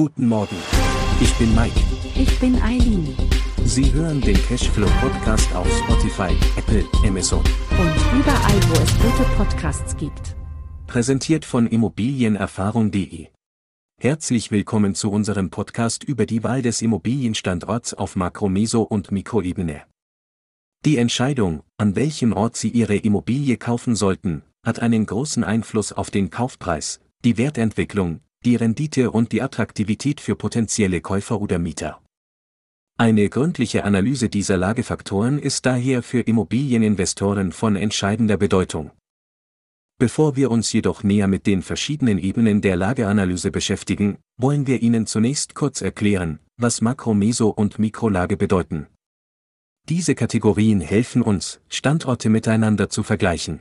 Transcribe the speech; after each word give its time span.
Guten 0.00 0.28
Morgen. 0.28 0.56
Ich 1.20 1.30
bin 1.34 1.54
Mike. 1.54 1.78
Ich 2.14 2.40
bin 2.40 2.54
Eileen. 2.62 3.14
Sie 3.66 3.92
hören 3.92 4.18
den 4.22 4.34
Cashflow 4.34 4.88
Podcast 4.98 5.54
auf 5.54 5.68
Spotify, 5.76 6.34
Apple, 6.56 6.86
Amazon. 7.06 7.40
Und 7.40 8.18
überall, 8.18 8.60
wo 8.70 8.82
es 8.82 8.94
gute 8.94 9.28
Podcasts 9.36 9.94
gibt. 9.98 10.36
Präsentiert 10.86 11.44
von 11.44 11.66
Immobilienerfahrung.de. 11.66 13.26
Herzlich 14.00 14.50
willkommen 14.50 14.94
zu 14.94 15.10
unserem 15.10 15.50
Podcast 15.50 16.02
über 16.02 16.24
die 16.24 16.42
Wahl 16.42 16.62
des 16.62 16.80
Immobilienstandorts 16.80 17.92
auf 17.92 18.16
Makro-, 18.16 18.48
Meso- 18.48 18.80
und 18.80 19.12
Mikroebene. 19.12 19.82
Die 20.86 20.96
Entscheidung, 20.96 21.62
an 21.76 21.94
welchem 21.94 22.32
Ort 22.32 22.56
Sie 22.56 22.70
Ihre 22.70 22.96
Immobilie 22.96 23.58
kaufen 23.58 23.94
sollten, 23.94 24.44
hat 24.64 24.80
einen 24.80 25.04
großen 25.04 25.44
Einfluss 25.44 25.92
auf 25.92 26.10
den 26.10 26.30
Kaufpreis, 26.30 27.00
die 27.22 27.36
Wertentwicklung, 27.36 28.20
die 28.44 28.56
Rendite 28.56 29.10
und 29.10 29.32
die 29.32 29.42
Attraktivität 29.42 30.20
für 30.20 30.34
potenzielle 30.34 31.02
Käufer 31.02 31.40
oder 31.40 31.58
Mieter. 31.58 32.00
Eine 32.96 33.28
gründliche 33.28 33.84
Analyse 33.84 34.28
dieser 34.28 34.56
Lagefaktoren 34.56 35.38
ist 35.38 35.66
daher 35.66 36.02
für 36.02 36.20
Immobilieninvestoren 36.20 37.52
von 37.52 37.76
entscheidender 37.76 38.36
Bedeutung. 38.36 38.92
Bevor 39.98 40.36
wir 40.36 40.50
uns 40.50 40.72
jedoch 40.72 41.02
näher 41.02 41.26
mit 41.26 41.46
den 41.46 41.60
verschiedenen 41.60 42.16
Ebenen 42.16 42.62
der 42.62 42.76
Lageanalyse 42.76 43.50
beschäftigen, 43.50 44.16
wollen 44.38 44.66
wir 44.66 44.80
Ihnen 44.80 45.06
zunächst 45.06 45.54
kurz 45.54 45.82
erklären, 45.82 46.38
was 46.56 46.80
Makro-, 46.80 47.12
Meso- 47.12 47.50
und 47.50 47.78
Mikrolage 47.78 48.38
bedeuten. 48.38 48.86
Diese 49.90 50.14
Kategorien 50.14 50.80
helfen 50.80 51.20
uns, 51.20 51.60
Standorte 51.68 52.30
miteinander 52.30 52.88
zu 52.88 53.02
vergleichen. 53.02 53.60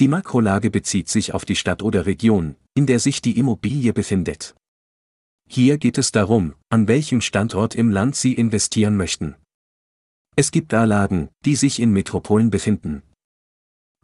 Die 0.00 0.06
Makrolage 0.06 0.70
bezieht 0.70 1.08
sich 1.08 1.34
auf 1.34 1.44
die 1.44 1.56
Stadt 1.56 1.82
oder 1.82 2.06
Region, 2.06 2.54
in 2.74 2.86
der 2.86 3.00
sich 3.00 3.20
die 3.20 3.36
Immobilie 3.36 3.92
befindet. 3.92 4.54
Hier 5.48 5.78
geht 5.78 5.98
es 5.98 6.12
darum, 6.12 6.54
an 6.68 6.86
welchem 6.86 7.20
Standort 7.20 7.74
im 7.74 7.90
Land 7.90 8.14
Sie 8.14 8.34
investieren 8.34 8.96
möchten. 8.96 9.34
Es 10.36 10.52
gibt 10.52 10.72
A-Lagen, 10.72 11.30
die 11.44 11.56
sich 11.56 11.80
in 11.80 11.92
Metropolen 11.92 12.50
befinden. 12.50 13.02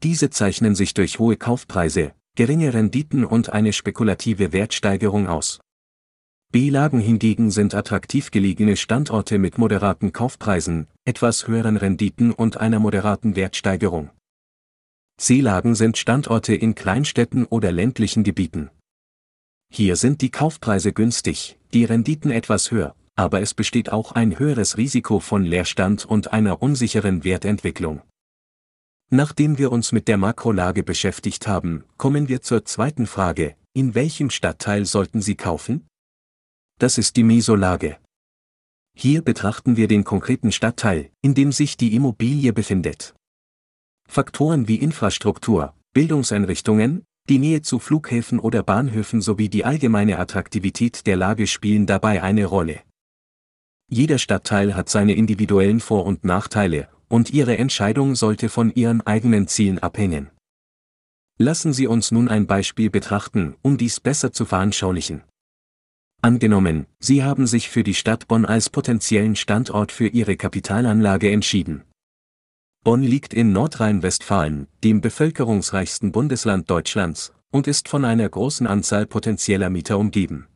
Diese 0.03 0.31
zeichnen 0.31 0.75
sich 0.75 0.95
durch 0.95 1.21
hohe 1.21 1.37
Kaufpreise, 1.37 2.13
geringe 2.35 2.75
Renditen 2.75 3.25
und 3.25 3.51
eine 3.51 3.73
spekulative 3.73 4.53
Wertsteigerung 4.53 5.29
aus. 5.29 5.61
B-Lagen 6.51 6.99
hingegen 6.99 7.53
sind 7.53 7.73
attraktiv 7.75 8.33
gelegene 8.33 8.77
Standorte 8.77 9.39
mit 9.39 9.59
moderaten 9.59 10.13
Kaufpreisen, 10.13 10.89
etwas 11.05 11.47
höheren 11.47 11.77
Renditen 11.77 12.33
und 12.33 12.57
einer 12.57 12.81
moderaten 12.81 13.37
Wertsteigerung. 13.37 14.11
C-Lagen 15.17 15.75
sind 15.75 15.97
Standorte 15.97 16.55
in 16.55 16.75
Kleinstädten 16.75 17.47
oder 17.47 17.71
ländlichen 17.71 18.25
Gebieten. 18.25 18.71
Hier 19.73 19.97
sind 19.97 20.21
die 20.21 20.31
Kaufpreise 20.31 20.93
günstig, 20.93 21.59
die 21.73 21.85
Renditen 21.85 22.31
etwas 22.31 22.71
höher, 22.71 22.95
aber 23.17 23.41
es 23.41 23.55
besteht 23.55 23.91
auch 23.91 24.13
ein 24.13 24.39
höheres 24.39 24.77
Risiko 24.77 25.21
von 25.21 25.45
Leerstand 25.45 26.05
und 26.05 26.33
einer 26.33 26.63
unsicheren 26.63 27.25
Wertentwicklung. 27.25 28.03
Nachdem 29.11 29.59
wir 29.59 29.71
uns 29.71 29.93
mit 29.93 30.09
der 30.09 30.17
Makrolage 30.17 30.83
beschäftigt 30.83 31.47
haben, 31.47 31.85
kommen 31.97 32.29
wir 32.29 32.43
zur 32.43 32.65
zweiten 32.65 33.07
Frage, 33.07 33.57
in 33.73 33.95
welchem 33.95 34.31
Stadtteil 34.31 34.87
sollten 34.87 35.21
Sie 35.21 35.37
kaufen? 35.37 35.87
Das 36.79 36.99
ist 36.99 37.17
die 37.17 37.23
Mesolage. 37.23 37.99
Hier 38.97 39.23
betrachten 39.23 39.77
wir 39.77 39.89
den 39.89 40.05
konkreten 40.05 40.53
Stadtteil, 40.53 41.11
in 41.23 41.35
dem 41.35 41.53
sich 41.53 41.77
die 41.77 41.95
Immobilie 41.95 42.53
befindet. 42.53 43.15
Faktoren 44.09 44.69
wie 44.69 44.77
Infrastruktur, 44.77 45.75
Bildungseinrichtungen, 45.93 47.05
die 47.29 47.39
Nähe 47.39 47.63
zu 47.63 47.79
Flughäfen 47.79 48.39
oder 48.39 48.63
Bahnhöfen 48.63 49.21
sowie 49.21 49.49
die 49.49 49.65
allgemeine 49.65 50.19
Attraktivität 50.19 51.07
der 51.07 51.17
Lage 51.17 51.47
spielen 51.47 51.87
dabei 51.87 52.23
eine 52.23 52.45
Rolle. 52.45 52.81
Jeder 53.89 54.19
Stadtteil 54.19 54.75
hat 54.75 54.89
seine 54.89 55.15
individuellen 55.15 55.81
Vor- 55.81 56.05
und 56.05 56.25
Nachteile, 56.25 56.89
und 57.09 57.31
Ihre 57.31 57.57
Entscheidung 57.59 58.15
sollte 58.15 58.49
von 58.49 58.75
Ihren 58.75 59.01
eigenen 59.01 59.47
Zielen 59.49 59.79
abhängen. 59.79 60.31
Lassen 61.39 61.73
Sie 61.73 61.87
uns 61.87 62.11
nun 62.11 62.29
ein 62.29 62.47
Beispiel 62.47 62.91
betrachten, 62.91 63.57
um 63.63 63.77
dies 63.77 64.01
besser 64.01 64.33
zu 64.33 64.45
veranschaulichen. 64.45 65.23
Angenommen, 66.23 66.87
Sie 67.01 67.23
haben 67.23 67.47
sich 67.47 67.69
für 67.69 67.85
die 67.85 67.95
Stadt 67.95 68.29
Bonn 68.29 68.47
als 68.47 68.71
potenziellen 68.71 69.37
Standort 69.37 69.93
für 69.93 70.07
Ihre 70.07 70.37
Kapitalanlage 70.37 71.31
entschieden. 71.31 71.85
Bonn 72.85 73.03
liegt 73.03 73.33
in 73.33 73.51
Nordrhein-Westfalen, 73.53 74.69
dem 74.85 75.01
bevölkerungsreichsten 75.01 76.13
Bundesland 76.13 76.69
Deutschlands, 76.69 77.33
und 77.51 77.67
ist 77.67 77.89
von 77.89 78.05
einer 78.05 78.29
großen 78.29 78.67
Anzahl 78.67 79.07
potenzieller 79.07 79.71
Mieter 79.71 79.99
umgeben. 79.99 80.49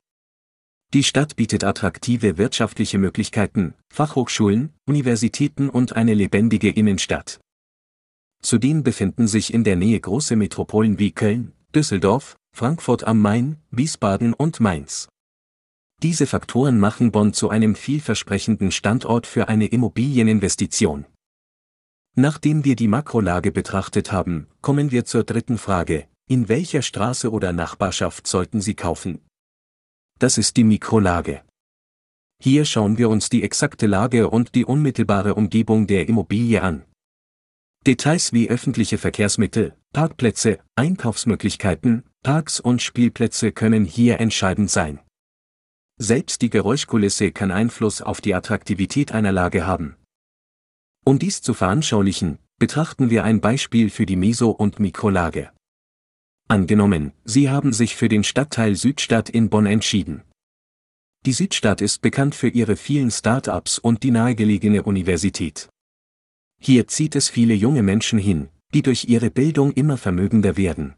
Die 0.92 1.04
Stadt 1.04 1.36
bietet 1.36 1.64
attraktive 1.64 2.36
wirtschaftliche 2.36 2.98
Möglichkeiten, 2.98 3.72
Fachhochschulen, 3.88 4.74
Universitäten 4.86 5.70
und 5.70 5.96
eine 5.96 6.12
lebendige 6.12 6.68
Innenstadt. 6.68 7.40
Zudem 8.42 8.82
befinden 8.82 9.26
sich 9.26 9.54
in 9.54 9.64
der 9.64 9.76
Nähe 9.76 9.98
große 9.98 10.36
Metropolen 10.36 10.98
wie 10.98 11.12
Köln, 11.12 11.52
Düsseldorf, 11.74 12.36
Frankfurt 12.54 13.04
am 13.04 13.22
Main, 13.22 13.56
Wiesbaden 13.70 14.34
und 14.34 14.60
Mainz. 14.60 15.08
Diese 16.02 16.26
Faktoren 16.26 16.78
machen 16.78 17.10
Bonn 17.10 17.32
zu 17.32 17.48
einem 17.48 17.74
vielversprechenden 17.74 18.70
Standort 18.70 19.26
für 19.26 19.48
eine 19.48 19.66
Immobilieninvestition. 19.66 21.06
Nachdem 22.20 22.64
wir 22.64 22.74
die 22.74 22.88
Makrolage 22.88 23.52
betrachtet 23.52 24.10
haben, 24.10 24.48
kommen 24.60 24.90
wir 24.90 25.04
zur 25.04 25.22
dritten 25.22 25.56
Frage, 25.56 26.08
in 26.28 26.48
welcher 26.48 26.82
Straße 26.82 27.30
oder 27.30 27.52
Nachbarschaft 27.52 28.26
sollten 28.26 28.60
Sie 28.60 28.74
kaufen? 28.74 29.20
Das 30.18 30.36
ist 30.36 30.56
die 30.56 30.64
Mikrolage. 30.64 31.42
Hier 32.42 32.64
schauen 32.64 32.98
wir 32.98 33.08
uns 33.08 33.28
die 33.28 33.44
exakte 33.44 33.86
Lage 33.86 34.30
und 34.30 34.56
die 34.56 34.64
unmittelbare 34.64 35.36
Umgebung 35.36 35.86
der 35.86 36.08
Immobilie 36.08 36.60
an. 36.60 36.82
Details 37.86 38.32
wie 38.32 38.50
öffentliche 38.50 38.98
Verkehrsmittel, 38.98 39.76
Parkplätze, 39.92 40.58
Einkaufsmöglichkeiten, 40.74 42.02
Parks 42.24 42.58
und 42.58 42.82
Spielplätze 42.82 43.52
können 43.52 43.84
hier 43.84 44.18
entscheidend 44.18 44.72
sein. 44.72 44.98
Selbst 46.00 46.42
die 46.42 46.50
Geräuschkulisse 46.50 47.30
kann 47.30 47.52
Einfluss 47.52 48.02
auf 48.02 48.20
die 48.20 48.34
Attraktivität 48.34 49.12
einer 49.12 49.30
Lage 49.30 49.68
haben. 49.68 49.94
Um 51.08 51.18
dies 51.18 51.40
zu 51.40 51.54
veranschaulichen, 51.54 52.36
betrachten 52.58 53.08
wir 53.08 53.24
ein 53.24 53.40
Beispiel 53.40 53.88
für 53.88 54.04
die 54.04 54.14
Meso- 54.14 54.50
und 54.50 54.78
Mikrolage. 54.78 55.48
Angenommen, 56.48 57.12
Sie 57.24 57.48
haben 57.48 57.72
sich 57.72 57.96
für 57.96 58.10
den 58.10 58.24
Stadtteil 58.24 58.74
Südstadt 58.74 59.30
in 59.30 59.48
Bonn 59.48 59.64
entschieden. 59.64 60.20
Die 61.24 61.32
Südstadt 61.32 61.80
ist 61.80 62.02
bekannt 62.02 62.34
für 62.34 62.48
ihre 62.48 62.76
vielen 62.76 63.10
Start-ups 63.10 63.78
und 63.78 64.02
die 64.02 64.10
nahegelegene 64.10 64.82
Universität. 64.82 65.70
Hier 66.60 66.86
zieht 66.88 67.16
es 67.16 67.30
viele 67.30 67.54
junge 67.54 67.82
Menschen 67.82 68.18
hin, 68.18 68.50
die 68.74 68.82
durch 68.82 69.06
ihre 69.08 69.30
Bildung 69.30 69.72
immer 69.72 69.96
vermögender 69.96 70.58
werden. 70.58 70.92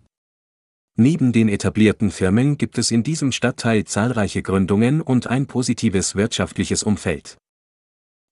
Neben 0.96 1.30
den 1.30 1.48
etablierten 1.48 2.10
Firmen 2.10 2.58
gibt 2.58 2.78
es 2.78 2.90
in 2.90 3.04
diesem 3.04 3.30
Stadtteil 3.30 3.84
zahlreiche 3.84 4.42
Gründungen 4.42 5.02
und 5.02 5.28
ein 5.28 5.46
positives 5.46 6.16
wirtschaftliches 6.16 6.82
Umfeld. 6.82 7.38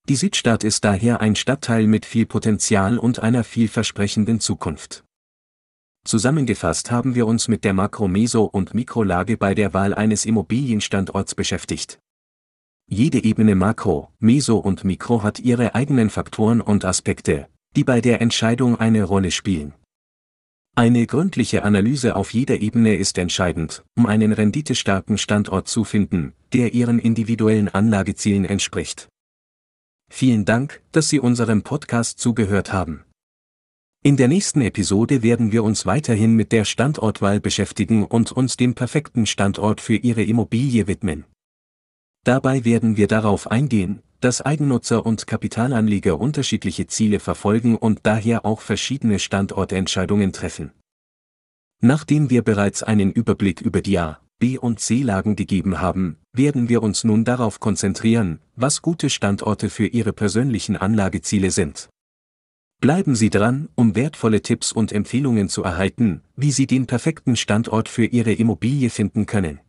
Die 0.09 0.17
Südstadt 0.17 0.65
ist 0.65 0.85
daher 0.85 1.21
ein 1.21 1.37
Stadtteil 1.37 1.87
mit 1.87 2.07
viel 2.07 2.25
Potenzial 2.25 2.97
und 2.97 3.19
einer 3.19 3.45
vielversprechenden 3.45 4.41
Zukunft. 4.41 5.05
Zusammengefasst 6.07 6.91
haben 6.91 7.15
wir 7.15 7.27
uns 7.27 7.47
mit 7.47 7.63
der 7.63 7.75
Makro-, 7.75 8.09
Meso- 8.09 8.47
und 8.47 8.73
Mikrolage 8.73 9.37
bei 9.37 9.55
der 9.55 9.75
Wahl 9.75 9.93
eines 9.93 10.25
Immobilienstandorts 10.25 11.35
beschäftigt. 11.35 11.99
Jede 12.89 13.23
Ebene 13.23 13.55
Makro, 13.55 14.11
Meso 14.19 14.57
und 14.57 14.83
Mikro 14.83 15.23
hat 15.23 15.41
ihre 15.41 15.75
eigenen 15.75 16.09
Faktoren 16.09 16.63
und 16.63 16.87
Aspekte, 16.87 17.47
die 17.77 17.85
bei 17.85 18.01
der 18.01 18.23
Entscheidung 18.23 18.81
eine 18.81 19.05
Rolle 19.05 19.31
spielen. 19.31 19.75
Eine 20.75 21.07
gründliche 21.07 21.65
Analyse 21.65 22.17
auf 22.17 22.33
jeder 22.33 22.63
Ebene 22.63 22.97
ist 22.97 23.19
entscheidend, 23.19 23.85
um 23.95 24.07
einen 24.07 24.33
renditestarken 24.33 25.19
Standort 25.19 25.69
zu 25.69 25.85
finden, 25.85 26.33
der 26.55 26.73
Ihren 26.73 26.99
individuellen 26.99 27.69
Anlagezielen 27.69 28.47
entspricht. 28.47 29.11
Vielen 30.09 30.45
Dank, 30.45 30.83
dass 30.93 31.09
Sie 31.09 31.21
unserem 31.21 31.63
Podcast 31.63 32.19
zugehört 32.19 32.73
haben. 32.73 33.05
In 34.03 34.17
der 34.17 34.29
nächsten 34.29 34.61
Episode 34.61 35.23
werden 35.23 35.53
wir 35.53 35.65
uns 35.65 35.85
weiterhin 35.85 36.35
mit 36.35 36.53
der 36.53 36.65
Standortwahl 36.65 37.41
beschäftigen 37.41 38.05
und 38.05 38.33
uns 38.33 38.57
dem 38.57 38.75
perfekten 38.75 39.27
Standort 39.27 39.81
für 39.81 39.97
Ihre 39.97 40.23
Immobilie 40.23 40.87
widmen. 40.87 41.25
Dabei 42.25 42.65
werden 42.65 42.97
wir 42.97 43.09
darauf 43.09 43.51
eingehen, 43.51 44.03
dass 44.21 44.41
Eigennutzer 44.41 45.05
und 45.05 45.27
Kapitalanleger 45.27 46.19
unterschiedliche 46.19 46.87
Ziele 46.87 47.21
verfolgen 47.21 47.77
und 47.77 48.01
daher 48.05 48.45
auch 48.45 48.61
verschiedene 48.61 49.19
Standortentscheidungen 49.19 50.33
treffen. 50.33 50.73
Nachdem 51.81 52.31
wir 52.31 52.43
bereits 52.43 52.83
einen 52.83 53.13
Überblick 53.13 53.61
über 53.61 53.81
die 53.81 53.99
A, 53.99 54.21
B 54.39 54.57
und 54.57 54.79
C-Lagen 54.79 55.35
gegeben 55.35 55.81
haben, 55.81 56.17
werden 56.33 56.69
wir 56.69 56.83
uns 56.83 57.03
nun 57.03 57.25
darauf 57.25 57.59
konzentrieren, 57.59 58.41
was 58.55 58.83
gute 58.83 59.11
Standorte 59.11 59.69
für 59.69 59.87
Ihre 59.87 60.13
persönlichen 60.13 60.77
Anlageziele 60.77 61.51
sind. 61.51 61.89
Bleiben 62.81 63.17
Sie 63.17 63.31
dran, 63.31 63.69
um 63.75 63.97
wertvolle 63.97 64.41
Tipps 64.41 64.71
und 64.71 64.93
Empfehlungen 64.93 65.49
zu 65.49 65.65
erhalten, 65.65 66.23
wie 66.37 66.53
Sie 66.53 66.69
den 66.69 66.87
perfekten 66.87 67.35
Standort 67.35 67.89
für 67.89 68.05
Ihre 68.05 68.33
Immobilie 68.33 68.91
finden 68.91 69.27
können. 69.27 69.61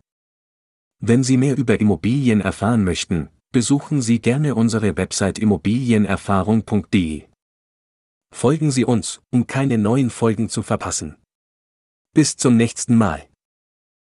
Wenn 0.99 1.23
Sie 1.23 1.37
mehr 1.37 1.57
über 1.57 1.79
Immobilien 1.79 2.41
erfahren 2.41 2.83
möchten, 2.83 3.29
besuchen 3.51 4.03
Sie 4.03 4.19
gerne 4.19 4.53
unsere 4.53 4.97
Website 4.97 5.39
immobilienerfahrung.de. 5.39 7.23
Folgen 8.31 8.69
Sie 8.69 8.85
uns, 8.85 9.21
um 9.31 9.47
keine 9.47 9.79
neuen 9.79 10.11
Folgen 10.11 10.49
zu 10.49 10.61
verpassen. 10.61 11.15
Bis 12.13 12.37
zum 12.37 12.57
nächsten 12.57 12.95
Mal. 12.95 13.28